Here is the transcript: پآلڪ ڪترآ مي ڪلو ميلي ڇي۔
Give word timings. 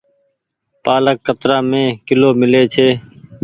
پآلڪ 0.83 1.17
ڪترآ 1.27 1.57
مي 1.69 1.83
ڪلو 2.07 2.29
ميلي 2.39 2.63
ڇي۔ 2.73 2.87